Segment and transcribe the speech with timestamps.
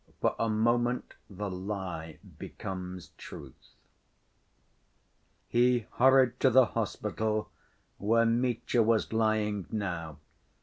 [0.19, 3.75] For A Moment The Lie Becomes Truth
[5.47, 7.51] He hurried to the hospital
[7.99, 10.17] where Mitya was lying now.